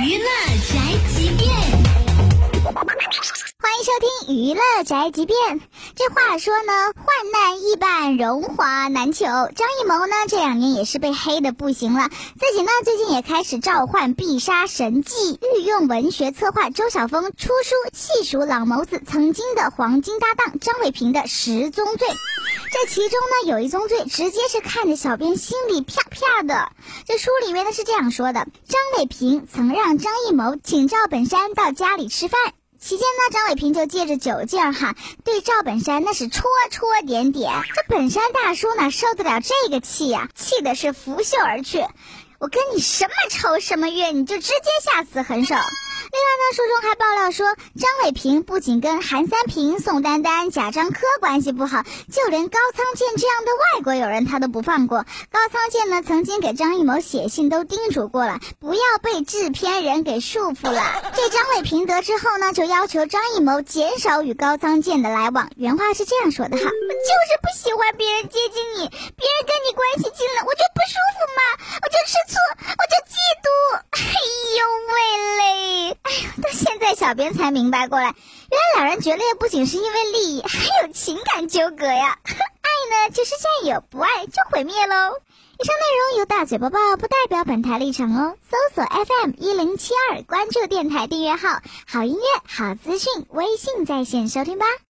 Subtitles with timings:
[0.00, 0.24] 娱乐
[0.68, 1.77] 宅急便，
[3.98, 5.60] 听娱乐宅急便。
[5.94, 9.24] 这话说呢，患难易办，荣华难求。
[9.26, 22.08] 张艺谋呢，这两年也是被黑的不行了，自己呢最近也开始召唤必杀神技，御用文学策划周晓峰出书细数老谋子曾经的黄金搭档张伟平的十宗罪。
[22.70, 26.70] 这其中呢，有一宗罪直接是看着小编心里啪啪的。
[27.06, 32.38] 这书里面呢是这样说的：张伟平曾让张艺谋请赵本山到家里吃饭。
[32.80, 37.52] 期间呢，张伟平就借着酒劲儿哈，对赵本山那是戳戳点点。
[37.74, 40.28] 这本山大叔哪受得了这个气呀？
[40.36, 41.84] 气的是拂袖而去。
[42.38, 45.56] 我跟你什么仇什么怨，你就直接下死狠手。
[46.28, 47.46] 另外呢，书中还爆料说，
[47.80, 51.82] 张伟平不仅跟韩三平、宋丹丹、贾樟柯关系不好，
[52.12, 55.06] 就连高仓健这样的外国友人他都不放过。
[55.30, 60.82] 高仓健呢，曾经给张艺谋写信都叮嘱过了，不要被制片人给束缚了。
[61.16, 65.48] 这张伟平得知后呢，就要求张艺谋减少与高仓健的来往。
[65.56, 70.80] 原话是这样说的哈：“我就是不喜欢别人接近你，别人跟你关系近了，我就不
[77.08, 78.14] 小编才明白过来，
[78.50, 82.18] 原来两人决裂不仅是因为利益，还有情感纠葛呀！
[82.28, 82.68] 爱
[83.08, 84.94] 呢就是占有，不爱就毁灭喽。
[85.58, 88.36] 以上内容由大嘴播报，不代表本台立场哦。
[88.50, 94.66] 搜索 FM 一零七二，关注电台订阅号，好音乐、好资讯，微信在线收听吧。